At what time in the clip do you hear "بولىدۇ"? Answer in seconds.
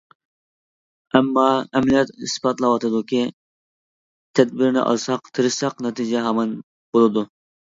6.99-7.25